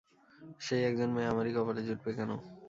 [0.61, 2.31] সেই একজন মেয়ে আমারই কপালে জুটবে কেন?